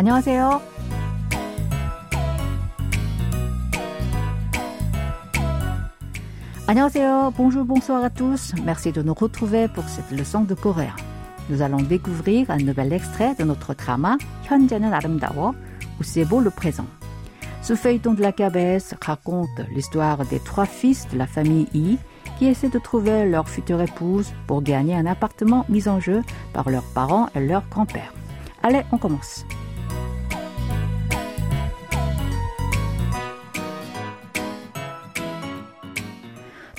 안녕하세요. 0.00 0.60
안녕하세요. 6.68 7.32
Bonjour, 7.36 7.64
bonsoir 7.64 8.02
à 8.04 8.10
tous. 8.10 8.52
Merci 8.64 8.90
de 8.90 9.00
nous 9.00 9.14
retrouver 9.14 9.68
pour 9.68 9.88
cette 9.88 10.10
leçon 10.10 10.42
de 10.42 10.54
coréen. 10.54 10.96
Nous 11.48 11.62
allons 11.62 11.80
découvrir 11.80 12.50
un 12.50 12.58
nouvel 12.58 12.92
extrait 12.92 13.36
de 13.36 13.44
notre 13.44 13.74
drama 13.74 14.18
현재는 14.42 14.92
아름다워 14.92 15.54
où 16.00 16.02
c'est 16.02 16.24
beau 16.24 16.40
le 16.40 16.50
présent. 16.50 16.86
Ce 17.62 17.74
feuilleton 17.74 18.14
de 18.14 18.22
la 18.22 18.32
cabesse 18.32 18.94
raconte 19.00 19.48
l'histoire 19.74 20.24
des 20.26 20.40
trois 20.40 20.66
fils 20.66 21.06
de 21.12 21.18
la 21.18 21.26
famille 21.26 21.68
Yi 21.72 21.98
qui 22.38 22.46
essaient 22.46 22.68
de 22.68 22.78
trouver 22.78 23.28
leur 23.28 23.48
future 23.48 23.80
épouse 23.80 24.32
pour 24.46 24.62
gagner 24.62 24.94
un 24.94 25.06
appartement 25.06 25.64
mis 25.68 25.88
en 25.88 26.00
jeu 26.00 26.22
par 26.52 26.68
leurs 26.68 26.84
parents 26.94 27.28
et 27.34 27.40
leur 27.40 27.62
grand-père. 27.68 28.12
Allez, 28.62 28.82
on 28.92 28.98
commence. 28.98 29.44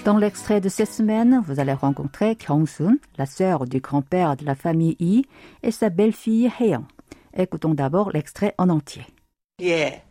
Dans 0.05 0.17
l'extrait 0.19 0.61
de 0.61 0.69
cette 0.69 0.91
semaine, 0.93 1.41
vous 1.47 1.61
allez 1.61 1.73
rencontrer 1.73 2.35
Kyung-sun, 2.35 2.99
la 3.19 3.27
sœur 3.27 3.67
du 3.67 3.79
grand-père 3.81 4.37
de 4.37 4.45
la 4.45 4.57
famille 4.57 4.97
Yi, 4.99 5.25
et 5.63 5.71
sa 5.71 5.91
belle-fille 5.91 6.51
Haeyoung. 6.59 6.87
Écoutons 7.37 7.73
d'abord 7.73 8.11
l'extrait 8.11 8.53
en 8.59 8.69
entier. 8.69 9.07
예. 9.61 10.03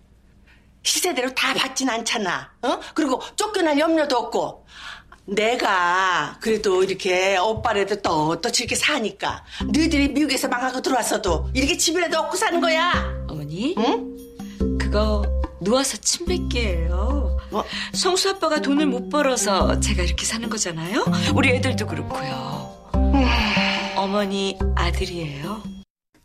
시세대로 0.81 1.34
다 1.36 1.54
받진 1.54 1.90
않잖아. 1.90 2.52
어? 2.64 2.80
그리고 2.95 3.20
쫓겨날 3.36 3.77
염려도 3.77 4.16
없고. 4.17 4.66
내가 5.26 6.38
그래도 6.42 6.84
이렇게 6.84 7.38
오빠라도 7.38 8.02
떳떳이 8.02 8.62
이렇게 8.62 8.75
사니까 8.75 9.44
너희들이 9.73 10.09
미국에서 10.09 10.47
망하고 10.47 10.81
들어왔어도 10.81 11.50
이렇게 11.53 11.78
집이라도 11.78 12.17
얻고 12.17 12.38
사는 12.38 12.59
거야. 12.59 12.92
어머니, 13.28 13.75
응? 13.78 14.78
그거 14.80 15.22
누워서 15.59 15.97
침 15.97 16.25
뱉기예요. 16.25 17.38
어? 17.52 17.63
성수 17.94 18.30
아빠가 18.30 18.61
돈을 18.61 18.85
못 18.85 19.09
벌어서 19.09 19.80
제가 19.80 20.03
이렇게 20.03 20.25
사는 20.25 20.47
거잖아요. 20.49 21.05
우리 21.35 21.49
애들도 21.49 21.85
그렇고요. 21.88 22.91
어머니 23.95 24.57
아들이에요. 24.75 25.61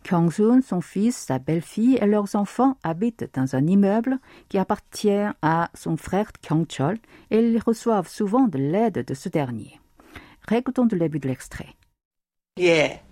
Kyung-sun, 0.04 0.62
son 0.62 0.80
fils, 0.82 1.16
sa 1.16 1.40
belle-fille 1.40 1.98
et 2.00 2.06
leurs 2.06 2.36
enfants 2.36 2.76
habitent 2.84 3.26
dans 3.34 3.56
un 3.56 3.66
immeuble 3.66 4.20
qui 4.48 4.56
appartient 4.56 5.34
à 5.42 5.68
son 5.74 5.96
frère 5.96 6.30
Kyung-chol 6.42 6.98
et 7.32 7.40
ils 7.40 7.58
reçoivent 7.58 8.08
souvent 8.08 8.46
de 8.46 8.56
l'aide 8.56 9.04
de 9.04 9.14
ce 9.14 9.28
dernier. 9.28 9.80
Récoutons 10.46 10.86
le 10.92 10.98
début 10.98 11.18
de 11.18 11.26
l'extrait. 11.26 11.74
예. 12.60 13.02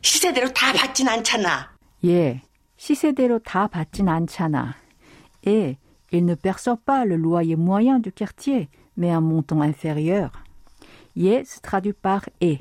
시세대로 0.00 0.52
다 0.52 0.72
받진 0.72 1.06
않잖아. 1.08 1.76
예, 2.04 2.40
시세대로 2.76 3.38
다 3.40 3.66
받진 3.66 4.08
않잖아. 4.08 4.76
Et 5.44 5.76
il 6.12 6.24
ne 6.24 6.34
perçoit 6.34 6.76
pas 6.76 7.04
le 7.04 7.16
loyer 7.16 7.56
moyen 7.56 7.98
du 7.98 8.12
quartier, 8.12 8.68
mais 8.96 9.10
un 9.10 9.20
montant 9.20 9.60
inférieur. 9.60 10.32
Ye 11.16 11.44
se 11.44 11.60
traduit 11.60 11.92
par 11.92 12.28
et. 12.40 12.60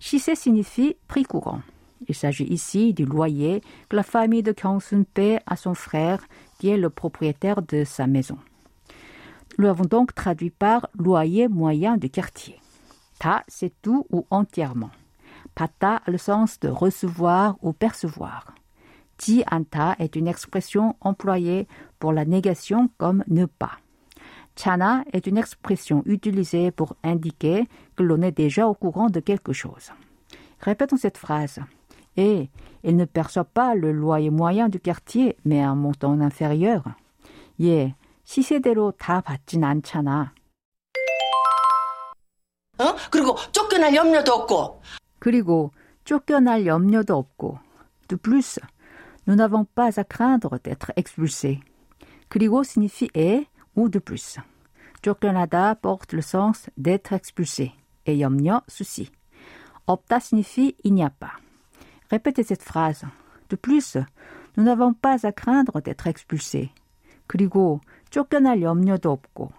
Shise 0.00 0.34
signifie 0.34 0.96
prix 1.06 1.24
courant. 1.24 1.60
Il 2.08 2.14
s'agit 2.14 2.44
ici 2.44 2.92
du 2.92 3.04
loyer 3.04 3.62
que 3.88 3.96
la 3.96 4.02
famille 4.02 4.42
de 4.42 4.52
Kyung-sun 4.52 5.04
paie 5.04 5.40
à 5.46 5.56
son 5.56 5.74
frère, 5.74 6.22
qui 6.58 6.68
est 6.68 6.76
le 6.76 6.90
propriétaire 6.90 7.62
de 7.62 7.84
sa 7.84 8.06
maison. 8.06 8.38
Nous 9.58 9.64
l'avons 9.64 9.84
donc 9.84 10.14
traduit 10.14 10.50
par 10.50 10.88
loyer 10.98 11.48
moyen 11.48 11.96
du 11.96 12.10
quartier. 12.10 12.60
Ta, 13.18 13.44
c'est 13.48 13.72
tout 13.82 14.06
ou 14.10 14.26
entièrement. 14.30 14.90
Pata 15.54 16.02
a 16.04 16.10
le 16.10 16.18
sens 16.18 16.58
de 16.60 16.68
recevoir 16.68 17.56
ou 17.62 17.72
percevoir. 17.72 18.54
Ti 19.17 19.43
anta 19.51 19.95
est 19.99 20.15
une 20.15 20.27
expression 20.27 20.95
employée 21.01 21.67
pour 21.99 22.13
la 22.13 22.25
négation 22.25 22.89
comme 22.97 23.23
ne 23.27 23.45
pas. 23.45 23.79
Chana 24.55 25.03
est 25.13 25.27
une 25.27 25.37
expression 25.37 26.03
utilisée 26.05 26.71
pour 26.71 26.95
indiquer 27.03 27.67
que 27.95 28.03
l'on 28.03 28.21
est 28.21 28.31
déjà 28.31 28.67
au 28.67 28.73
courant 28.73 29.09
de 29.09 29.19
quelque 29.19 29.53
chose. 29.53 29.91
Répétons 30.59 30.97
cette 30.97 31.17
phrase. 31.17 31.59
Et 32.17 32.49
il 32.83 32.97
ne 32.97 33.05
perçoit 33.05 33.45
pas 33.45 33.75
le 33.75 33.91
loyer 33.91 34.29
moyen 34.29 34.67
du 34.67 34.79
quartier, 34.79 35.37
mais 35.45 35.61
un 35.61 35.75
montant 35.75 36.19
inférieur. 36.19 36.83
예, 37.61 37.95
시세대로 38.23 38.91
다 38.97 39.21
받진 39.21 39.63
않잖아. 39.63 40.33
어? 42.79 42.95
그리고 43.11 43.35
쫓겨날 43.51 43.93
염려도 43.95 44.33
없고. 44.33 44.81
그리고 45.19 45.71
쫓겨날 46.05 46.65
염려도 46.65 47.15
없고. 47.15 47.59
De 48.07 48.17
plus, 48.17 48.59
nous 49.27 49.35
n'avons 49.35 49.65
pas 49.65 49.99
à 49.99 50.03
craindre 50.03 50.59
d'être 50.63 50.91
expulsés. 50.95 51.59
그리고 52.29 52.63
signifie 52.63 53.09
et 53.13 53.47
ou 53.75 53.89
de 53.89 53.99
plus. 53.99 54.37
쫓겨나다 55.01 55.75
porte 55.75 56.13
le 56.13 56.21
sens 56.21 56.69
d'être 56.77 57.13
expulsé 57.13 57.73
et 58.05 58.17
염려 58.17 58.63
souci. 58.67 59.09
없다 59.85 60.19
signifie 60.19 60.75
il 60.83 60.93
n'y 60.93 61.03
a 61.03 61.09
pas. 61.09 61.33
Répétez 62.09 62.43
cette 62.43 62.63
phrase. 62.63 63.05
De 63.49 63.55
plus, 63.55 63.97
nous 64.57 64.63
n'avons 64.63 64.93
pas 64.93 65.25
à 65.25 65.31
craindre 65.31 65.81
d'être 65.81 66.07
expulsés. 66.07 66.71
그리고 67.27 67.81
쫓겨날 68.09 68.61
염려도 68.61 69.11
없고. 69.11 69.51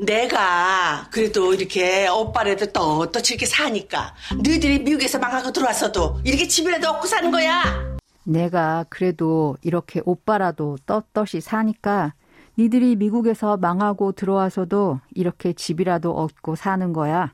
내가 0.00 1.06
그래도 1.10 1.52
이렇게 1.52 2.08
오빠라도 2.08 2.66
떳떳이 2.72 3.24
이렇게 3.30 3.46
사니까 3.46 4.14
너희들이 4.42 4.80
미국에서 4.80 5.18
망하고 5.18 5.52
들어왔어도 5.52 6.20
이렇게 6.24 6.48
집이라도 6.48 6.88
얻고 6.88 7.06
사는 7.06 7.30
거야. 7.30 7.98
내가 8.24 8.86
그래도 8.88 9.56
이렇게 9.62 10.00
오빠라도 10.04 10.78
떳떳이 10.86 11.40
사니까 11.40 12.14
니들이 12.58 12.96
미국에서 12.96 13.56
망하고 13.56 14.12
들어와서도 14.12 15.00
이렇게 15.14 15.52
집이라도 15.52 16.12
얻고 16.12 16.56
사는 16.56 16.92
거야. 16.92 17.32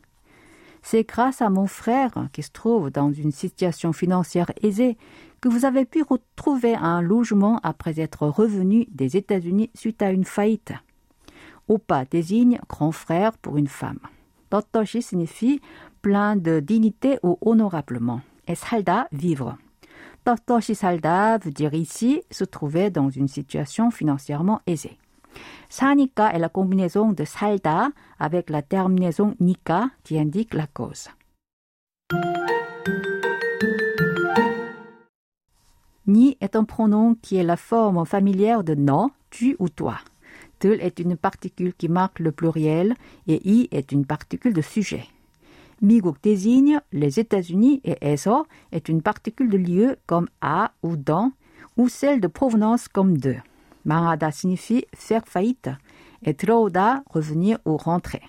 C'est 0.83 1.04
grâce 1.04 1.43
à 1.43 1.50
mon 1.50 1.66
frère 1.66 2.28
qui 2.33 2.43
se 2.43 2.50
trouve 2.53 2.93
dans 2.93 3.12
une 3.12 3.33
situation 3.33 3.93
financière 3.93 4.53
aisée 4.62 4.97
que 5.41 5.48
vous 5.48 5.65
avez 5.65 5.84
pu 5.84 6.03
retrouver 6.03 6.77
un 6.77 7.00
logement 7.03 7.59
après 7.65 7.98
être 8.00 8.28
revenu 8.28 8.87
des 8.93 9.16
États-Unis 9.16 9.71
suite 9.75 10.00
à 10.00 10.10
une 10.10 10.25
faillite. 10.25 10.75
Opa 11.69 12.04
désigne 12.04 12.60
grand 12.69 12.93
frère 12.93 13.37
pour 13.38 13.56
une 13.56 13.66
femme. 13.66 13.99
Totoshi 14.50 15.03
signifie 15.03 15.60
plein 16.00 16.37
de 16.37 16.60
dignité 16.60 17.19
ou 17.22 17.38
honorablement. 17.41 18.21
Et 18.47 18.54
salda, 18.54 19.09
vivre. 19.10 19.56
Totoshi 20.25 20.75
salda 20.75 21.38
veut 21.38 21.50
dire 21.50 21.75
ici 21.75 22.22
se 22.31 22.44
trouver 22.44 22.91
dans 22.91 23.10
une 23.10 23.28
situation 23.28 23.91
financièrement 23.91 24.60
aisée. 24.66 24.99
Sanika 25.69 26.32
est 26.32 26.38
la 26.38 26.49
combinaison 26.49 27.12
de 27.12 27.25
salda 27.25 27.88
avec 28.19 28.48
la 28.50 28.62
terminaison 28.62 29.34
nika 29.41 29.91
qui 30.04 30.19
indique 30.19 30.54
la 30.54 30.66
cause. 30.66 31.09
Ni 36.06 36.37
est 36.41 36.54
un 36.54 36.65
pronom 36.65 37.16
qui 37.21 37.37
est 37.37 37.43
la 37.43 37.56
forme 37.56 38.06
familière 38.06 38.62
de 38.62 38.77
non, 38.77 39.10
tu 39.31 39.56
ou 39.59 39.69
toi 39.69 39.97
tul 40.59 40.78
est 40.81 40.99
une 40.99 41.17
particule 41.17 41.75
qui 41.75 41.89
marque 41.89 42.19
le 42.19 42.33
pluriel 42.33 42.94
et 43.27 43.41
i 43.49 43.69
est 43.71 43.93
une 43.93 44.06
particule 44.06 44.53
de 44.53 44.62
sujet. 44.62 45.05
미국 45.83 46.17
désigne 46.22 46.81
les 46.93 47.21
États-Unis 47.21 47.81
et 47.84 47.97
eso 48.00 48.47
est 48.72 48.89
une 48.89 49.03
particule 49.03 49.50
de 49.50 49.59
lieu 49.59 49.97
comme 50.06 50.28
à 50.41 50.72
ou 50.83 50.97
dans 50.97 51.33
ou 51.77 51.89
celle 51.89 52.21
de 52.21 52.28
provenance 52.28 52.89
comme 52.89 53.19
de. 53.19 53.37
Marada 53.84 54.31
signifie 54.31 54.87
faire 54.95 55.27
faillite 55.27 55.71
et 56.25 56.34
trouda 56.34 57.03
revenir 57.10 57.59
ou 57.65 57.77
rentrer. 57.77 58.22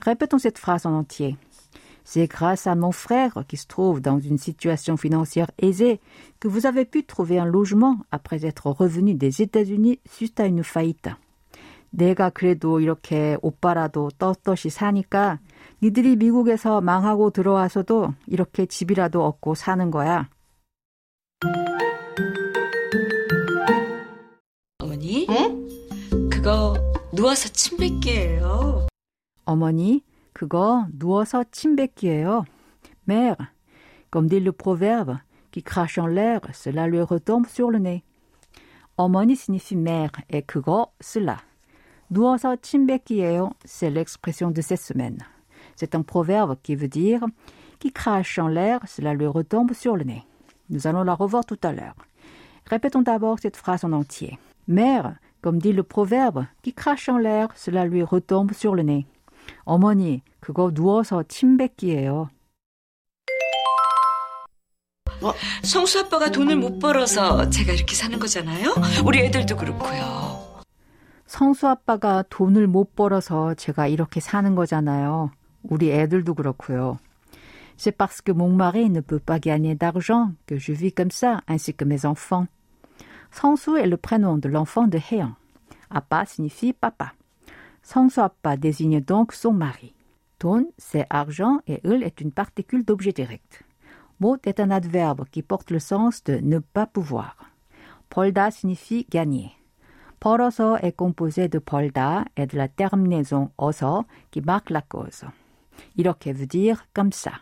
Répétons 0.00 0.38
cette 0.38 0.58
phrase 0.58 0.86
en 0.86 0.94
entier. 0.94 1.36
C'est 2.04 2.26
grâce 2.26 2.66
à 2.66 2.74
mon 2.74 2.90
frère 2.90 3.44
qui 3.46 3.56
se 3.56 3.66
trouve 3.66 4.00
dans 4.00 4.18
une 4.18 4.38
situation 4.38 4.96
financière 4.96 5.50
aisée 5.58 6.00
que 6.40 6.48
vous 6.48 6.66
avez 6.66 6.84
pu 6.84 7.04
trouver 7.04 7.38
un 7.38 7.44
logement 7.44 7.98
après 8.10 8.44
être 8.44 8.66
revenu 8.66 9.14
des 9.14 9.40
États-Unis 9.40 10.00
suite 10.10 10.40
à 10.40 10.46
une 10.46 10.64
faillite. 10.64 11.10
내가 11.92 12.30
그래도 12.30 12.80
이렇게 12.80 13.36
오빠라도 13.42 14.10
떳떳이 14.18 14.70
사니까 14.70 15.38
니들이 15.82 16.16
미국에서 16.16 16.80
망하고 16.80 17.30
들어와서도 17.30 18.14
이렇게 18.26 18.66
집이라도 18.66 19.24
얻고 19.24 19.54
사는 19.54 19.90
거야. 19.90 20.28
어머니, 24.78 25.26
응? 25.28 25.68
그거 26.30 26.74
누워서 27.12 27.48
침 27.50 27.76
뱉기예요. 27.76 28.86
어머니, 29.44 30.02
그거 30.32 30.86
누워서 30.98 31.44
침 31.50 31.76
뱉기예요. 31.76 32.44
Mère, 33.06 33.36
comme 34.10 34.28
dit 34.28 34.40
le 34.40 34.52
proverbe, 34.52 35.18
qui 35.50 35.62
crache 35.62 35.98
en 35.98 36.06
l'air, 36.06 36.40
cela 36.54 36.86
lui 36.86 37.02
retombe 37.02 37.46
sur 37.46 37.70
le 37.70 37.78
nez. 37.78 38.02
어머니 38.96 39.34
signifie 39.34 39.76
mère 39.76 40.12
et 40.30 40.42
그거, 40.42 40.92
cela. 41.00 41.38
누워서 42.11 42.55
침 42.55 42.85
뱉기예요, 42.87 43.51
c'est 43.65 43.89
l'expression 43.89 44.51
de 44.51 44.61
cette 44.61 44.81
semaine. 44.81 45.19
C'est 45.75 45.95
un 45.95 46.01
proverbe 46.01 46.57
qui 46.63 46.75
veut 46.75 46.87
dire 46.87 47.23
qui 47.79 47.91
crache 47.91 48.39
en 48.39 48.47
l'air, 48.47 48.79
cela 48.87 49.13
lui 49.13 49.27
retombe 49.27 49.73
sur 49.73 49.95
le 49.95 50.03
nez. 50.03 50.23
Nous 50.69 50.87
allons 50.87 51.03
la 51.03 51.13
revoir 51.13 51.45
tout 51.45 51.59
à 51.63 51.71
l'heure. 51.71 51.95
Répétons 52.65 53.01
d'abord 53.01 53.39
cette 53.39 53.55
phrase 53.55 53.83
en 53.83 53.93
entier. 53.93 54.37
Mère, 54.67 55.15
comme 55.41 55.59
dit 55.59 55.73
le 55.73 55.83
proverbe, 55.83 56.45
qui 56.63 56.73
crache 56.73 57.07
en 57.09 57.17
l'air, 57.17 57.49
cela 57.55 57.85
lui 57.85 58.03
retombe 58.03 58.53
sur 58.53 58.75
le 58.75 58.83
nez. 58.83 59.05
어머니, 59.65 60.21
그거 60.41 60.71
누워서 60.73 61.23
침 61.23 61.57
뱉기예요. 61.57 62.29
성수 65.63 65.99
아빠가 65.99 66.29
돈을 66.29 66.57
못 66.57 66.79
벌어서 66.79 67.49
제가 67.49 67.73
이렇게 67.73 67.95
사는 67.95 68.19
거잖아요. 68.19 68.75
우리 69.05 69.19
애들도 69.19 69.55
그렇고요. 69.55 70.30
성수 71.31 71.67
아빠가 71.67 72.23
돈을 72.29 72.67
못 72.67 72.95
벌어서 72.95 73.53
제가 73.53 73.87
이렇게 73.87 74.19
사는 74.19 74.55
거잖아요. 74.55 75.31
우리 75.63 75.91
애들도 75.91 76.33
그렇고요. 76.33 76.97
C'est 77.77 77.95
parce 77.95 78.21
que 78.21 78.31
mon 78.31 78.55
mari 78.55 78.89
ne 78.89 79.01
peut 79.01 79.19
pas 79.19 79.39
gagner 79.39 79.75
d'argent 79.75 80.31
que 80.47 80.57
je 80.57 80.71
vis 80.73 80.93
comme 80.93 81.11
ça, 81.11 81.41
ainsi 81.47 81.73
que 81.73 81.85
mes 81.85 82.05
enfants. 82.05 82.47
성수 83.29 83.77
est 83.77 83.87
le 83.87 83.97
prénom 83.97 84.37
de 84.37 84.49
l'enfant 84.49 84.87
de 84.87 84.97
Heian. 84.97 85.35
Appa 85.89 86.25
signifie 86.25 86.73
papa. 86.73 87.13
성수 87.83 88.21
아빠 88.21 88.57
désigne 88.57 89.01
donc 89.01 89.33
son 89.33 89.53
mari. 89.53 89.93
돈, 90.39 90.65
c'est 90.77 91.05
argent 91.09 91.59
et 91.67 91.81
을 91.85 92.03
est 92.03 92.21
une 92.21 92.31
particule 92.31 92.83
d'objet 92.83 93.11
direct. 93.11 93.63
Mot 94.19 94.37
est 94.45 94.59
un 94.59 94.71
adverbe 94.71 95.25
qui 95.29 95.43
porte 95.43 95.69
le 95.69 95.79
sens 95.79 96.23
de 96.23 96.39
ne 96.41 96.59
pas 96.59 96.87
pouvoir. 96.87 97.35
벌다 98.09 98.49
signifie 98.49 99.05
gagner. 99.09 99.51
벌어서 100.21 100.77
est 100.81 100.95
composé 100.95 101.47
de 101.47 101.59
벌다 101.59 102.25
et 102.35 102.47
de 102.47 102.57
la 102.57 102.67
terminaison 102.67 103.49
어서 103.57 104.05
qui 104.31 104.41
marque 104.41 104.71
la 104.71 104.81
cause. 104.81 105.25
이렇게 105.95 106.33
veut 106.33 106.47
dire 106.47 106.85
comme 106.93 107.11
ça. 107.11 107.41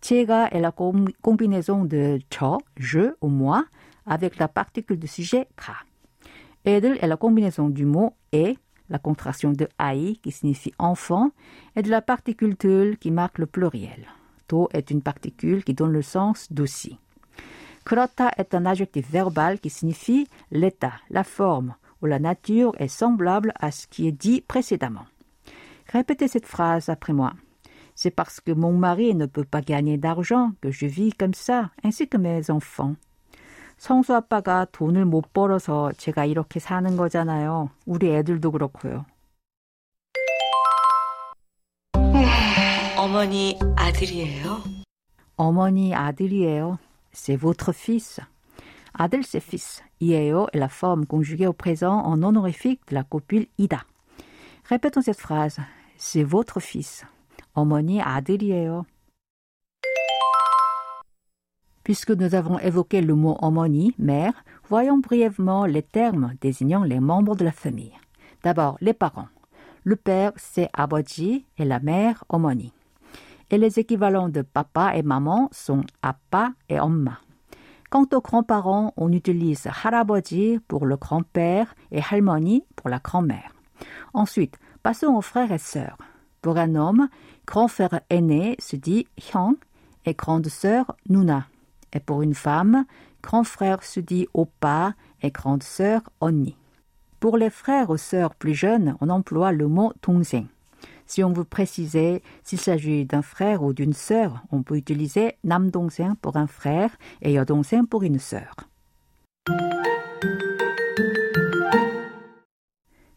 제가 0.00 0.48
est 0.52 0.60
la 0.60 0.72
com- 0.72 1.12
combinaison 1.22 1.84
de 1.84 2.18
저, 2.28 2.58
je 2.76 3.14
ou 3.20 3.28
moi 3.28 3.64
avec 4.04 4.36
la 4.38 4.48
particule 4.48 4.98
de 4.98 5.06
sujet 5.06 5.46
가. 5.56 5.84
애들 6.64 6.98
est 7.00 7.06
la 7.06 7.16
combinaison 7.16 7.68
du 7.68 7.84
mot 7.86 8.14
et, 8.32 8.56
la 8.90 8.98
contraction 8.98 9.52
de 9.52 9.68
아이 9.78 10.16
qui 10.22 10.32
signifie 10.32 10.74
enfant, 10.78 11.30
et 11.76 11.82
de 11.82 11.90
la 11.90 12.02
particule 12.02 12.56
들 12.56 12.98
qui 12.98 13.12
marque 13.12 13.38
le 13.38 13.46
pluriel. 13.46 14.06
도 14.48 14.68
est 14.74 14.90
une 14.90 15.02
particule 15.02 15.62
qui 15.62 15.72
donne 15.74 15.92
le 15.92 16.02
sens 16.02 16.48
d'aussi. 16.50 16.98
그렇다 17.84 18.30
est 18.38 18.54
un 18.54 18.66
adjectif 18.66 19.08
verbal 19.10 19.58
qui 19.60 19.70
signifie 19.70 20.26
l'état, 20.50 20.94
la 21.10 21.24
forme, 21.24 21.74
ou 22.00 22.06
la 22.06 22.18
nature 22.18 22.72
est 22.78 22.88
semblable 22.88 23.52
à 23.60 23.70
ce 23.70 23.86
qui 23.86 24.08
est 24.08 24.12
dit 24.12 24.40
précédemment. 24.40 25.06
Répétez 25.92 26.28
cette 26.28 26.46
phrase 26.46 26.88
après 26.88 27.12
moi. 27.12 27.32
C'est 27.94 28.10
parce 28.10 28.40
que 28.40 28.52
mon 28.52 28.72
mari 28.72 29.14
ne 29.14 29.26
peut 29.26 29.44
pas 29.44 29.60
gagner 29.60 29.98
d'argent 29.98 30.52
que 30.60 30.70
je 30.70 30.86
vis 30.86 31.12
comme 31.12 31.34
ça, 31.34 31.70
ainsi 31.84 32.08
que 32.08 32.16
mes 32.16 32.50
enfants. 32.50 32.96
성수 33.78 34.14
아빠가 34.14 34.64
돈을 34.70 35.04
못 35.04 35.32
벌어서 35.32 35.90
제가 35.98 36.24
이렇게 36.24 36.60
사는 36.60 36.96
거잖아요. 36.96 37.70
우리 37.84 38.14
애들도 38.14 38.52
그렇고요. 38.52 39.04
어머니 42.96 43.58
아들이에요. 43.76 44.62
어머니 45.36 45.92
아들이에요. 45.94 46.78
C'est 47.12 47.36
votre 47.36 47.72
fils. 47.72 48.20
아들 48.96 49.22
c'est 49.22 49.40
fils. 49.40 49.82
이에요 50.00 50.48
est 50.52 50.58
la 50.58 50.68
forme 50.68 51.06
conjuguée 51.06 51.46
au 51.46 51.52
présent 51.52 52.00
en 52.00 52.22
honorifique 52.22 52.80
de 52.88 52.94
la 52.94 53.04
copule 53.04 53.46
ida. 53.58 53.84
Répétons 54.64 55.02
cette 55.02 55.18
phrase. 55.18 55.58
C'est 55.96 56.24
votre 56.24 56.60
fils. 56.60 57.04
어머니 57.54 58.00
아들이에요. 58.00 58.84
Puisque 61.84 62.12
nous 62.12 62.34
avons 62.34 62.58
évoqué 62.60 63.00
le 63.00 63.14
mot 63.14 63.36
어머니, 63.40 63.92
mère, 63.98 64.44
voyons 64.68 64.98
brièvement 64.98 65.66
les 65.66 65.82
termes 65.82 66.34
désignant 66.40 66.84
les 66.84 67.00
membres 67.00 67.34
de 67.34 67.44
la 67.44 67.50
famille. 67.50 67.92
D'abord, 68.44 68.76
les 68.80 68.94
parents. 68.94 69.28
Le 69.82 69.96
père, 69.96 70.32
c'est 70.36 70.68
아버지 70.72 71.44
et 71.58 71.64
la 71.64 71.80
mère, 71.80 72.24
어머니. 72.28 72.72
Et 73.50 73.58
les 73.58 73.80
équivalents 73.80 74.28
de 74.28 74.42
papa 74.42 74.96
et 74.96 75.02
maman 75.02 75.48
sont 75.50 75.82
아빠 76.02 76.52
et 76.68 76.78
엄마. 76.78 77.18
Quant 77.90 78.06
aux 78.14 78.20
grands-parents, 78.20 78.94
on 78.96 79.12
utilise 79.12 79.66
할아버지 79.66 80.58
pour 80.66 80.86
le 80.86 80.96
grand-père 80.96 81.74
et 81.90 82.00
할머니 82.00 82.64
pour 82.74 82.88
la 82.88 82.98
grand-mère. 82.98 83.52
Ensuite, 84.14 84.58
passons 84.82 85.14
aux 85.14 85.20
frères 85.20 85.52
et 85.52 85.58
sœurs. 85.58 85.98
Pour 86.40 86.56
un 86.56 86.74
homme, 86.74 87.08
grand 87.46 87.68
frère 87.68 88.00
aîné 88.10 88.56
se 88.58 88.76
dit 88.76 89.06
형 89.18 89.56
et 90.06 90.14
grande 90.14 90.48
sœur 90.48 90.96
누나. 91.08 91.46
Et 91.92 92.00
pour 92.00 92.22
une 92.22 92.34
femme, 92.34 92.86
grand 93.22 93.44
frère 93.44 93.82
se 93.82 94.00
dit 94.00 94.26
오빠 94.32 94.94
et 95.22 95.30
grande 95.30 95.62
sœur 95.62 96.00
언니. 96.20 96.56
Pour 97.20 97.36
les 97.36 97.50
frères 97.50 97.90
ou 97.90 97.96
sœurs 97.96 98.34
plus 98.34 98.54
jeunes, 98.54 98.96
on 99.00 99.10
emploie 99.10 99.52
le 99.52 99.68
mot 99.68 99.92
동생. 100.00 100.46
Si 101.06 101.22
on 101.22 101.32
veut 101.32 101.44
préciser 101.44 102.22
s'il 102.42 102.60
s'agit 102.60 103.04
d'un 103.04 103.22
frère 103.22 103.62
ou 103.62 103.72
d'une 103.72 103.92
sœur, 103.92 104.42
on 104.50 104.62
peut 104.62 104.76
utiliser 104.76 105.36
남동생 105.44 106.16
pour 106.16 106.36
un 106.36 106.46
frère 106.46 106.90
et 107.20 107.38
여동생 107.38 107.86
pour 107.86 108.02
une 108.02 108.18
sœur. 108.18 108.54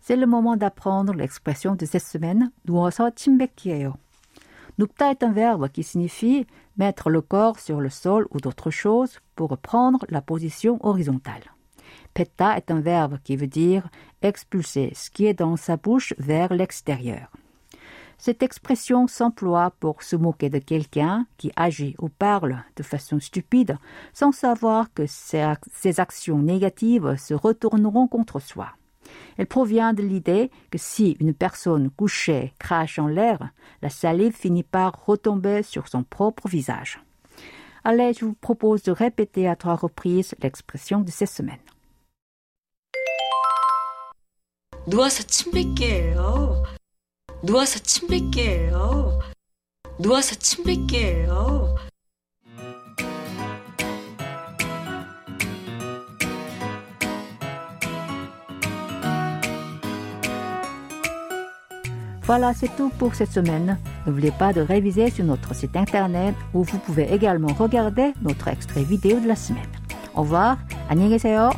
C'est 0.01 0.15
le 0.15 0.27
moment 0.27 0.55
d'apprendre 0.55 1.13
l'expression 1.13 1.75
de 1.75 1.85
cette 1.85 2.05
semaine 2.05 2.51
누워서 2.65 3.09
침 3.09 3.37
뱉기예요. 3.39 3.95
눕다 4.77 5.11
est 5.11 5.23
un 5.23 5.31
verbe 5.31 5.69
qui 5.69 5.83
signifie 5.83 6.45
mettre 6.77 7.09
le 7.09 7.21
corps 7.21 7.59
sur 7.59 7.81
le 7.81 7.89
sol 7.89 8.27
ou 8.31 8.39
d'autres 8.39 8.71
choses 8.71 9.19
pour 9.35 9.57
prendre 9.57 10.05
la 10.09 10.21
position 10.21 10.77
horizontale. 10.85 11.43
뱉다 12.13 12.57
est 12.57 12.69
un 12.69 12.81
verbe 12.81 13.17
qui 13.23 13.35
veut 13.35 13.47
dire 13.47 13.87
expulser 14.21 14.91
ce 14.93 15.09
qui 15.09 15.25
est 15.25 15.33
dans 15.33 15.55
sa 15.55 15.77
bouche 15.77 16.13
vers 16.19 16.53
l'extérieur. 16.53 17.31
Cette 18.22 18.42
expression 18.42 19.06
s'emploie 19.06 19.72
pour 19.80 20.02
se 20.02 20.14
moquer 20.14 20.50
de 20.50 20.58
quelqu'un 20.58 21.26
qui 21.38 21.50
agit 21.56 21.96
ou 21.98 22.10
parle 22.10 22.62
de 22.76 22.82
façon 22.82 23.18
stupide 23.18 23.78
sans 24.12 24.30
savoir 24.30 24.92
que 24.92 25.06
ses, 25.06 25.38
ac- 25.38 25.64
ses 25.72 26.00
actions 26.00 26.36
négatives 26.36 27.16
se 27.16 27.32
retourneront 27.32 28.08
contre 28.08 28.38
soi. 28.38 28.68
Elle 29.38 29.46
provient 29.46 29.94
de 29.94 30.02
l'idée 30.02 30.50
que 30.70 30.76
si 30.76 31.16
une 31.18 31.32
personne 31.32 31.88
couchée 31.88 32.52
crache 32.58 32.98
en 32.98 33.06
l'air, 33.06 33.38
la 33.80 33.88
salive 33.88 34.36
finit 34.36 34.64
par 34.64 35.06
retomber 35.06 35.62
sur 35.62 35.88
son 35.88 36.02
propre 36.02 36.46
visage. 36.46 37.02
Allez, 37.84 38.12
je 38.12 38.26
vous 38.26 38.34
propose 38.34 38.82
de 38.82 38.92
répéter 38.92 39.48
à 39.48 39.56
trois 39.56 39.76
reprises 39.76 40.34
l'expression 40.42 41.00
de 41.00 41.10
cette 41.10 41.30
semaine. 41.30 41.56
누워서 47.43 47.79
침 47.79 48.07
뱉기예요. 48.07 49.19
누워서 49.99 50.35
침 50.35 50.63
뱉기예요. 50.63 51.27
누워서 51.27 51.75
침 51.75 51.75
뱉기예요. 51.75 51.75
Voilà, 62.25 62.53
c'est 62.55 62.75
tout 62.75 62.89
pour 62.97 63.13
cette 63.13 63.31
semaine. 63.31 63.77
N'oubliez 64.07 64.31
pas 64.31 64.51
de 64.51 64.61
réviser 64.61 65.11
sur 65.11 65.23
notre 65.25 65.53
site 65.53 65.75
internet 65.77 66.33
où 66.55 66.63
vous 66.63 66.79
pouvez 66.79 67.13
également 67.13 67.53
regarder 67.53 68.13
notre 68.23 68.47
extrait 68.47 68.83
vidéo 68.83 69.19
de 69.19 69.27
la 69.27 69.35
semaine. 69.35 69.69
Au 70.15 70.21
revoir, 70.21 70.57
안녕히 70.89 71.09
계세요. 71.09 71.51